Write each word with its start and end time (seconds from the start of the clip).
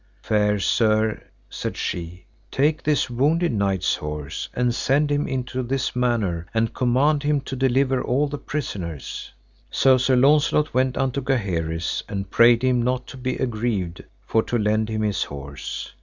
Fair 0.23 0.59
sir, 0.59 1.21
said 1.47 1.77
she, 1.77 2.25
take 2.49 2.81
this 2.81 3.07
wounded 3.07 3.51
knight's 3.51 3.97
horse 3.97 4.49
and 4.55 4.73
send 4.73 5.11
him 5.11 5.27
into 5.27 5.61
this 5.61 5.95
manor, 5.95 6.47
and 6.55 6.73
command 6.73 7.21
him 7.21 7.39
to 7.39 7.55
deliver 7.55 8.01
all 8.01 8.27
the 8.27 8.39
prisoners. 8.39 9.31
So 9.69 9.99
Sir 9.99 10.15
Launcelot 10.15 10.73
went 10.73 10.97
unto 10.97 11.21
Gaheris, 11.21 12.01
and 12.09 12.31
prayed 12.31 12.63
him 12.63 12.81
not 12.81 13.05
to 13.09 13.17
be 13.17 13.35
aggrieved 13.37 14.03
for 14.25 14.41
to 14.41 14.57
lend 14.57 14.89
him 14.89 15.03
his 15.03 15.21
horse. 15.25 15.93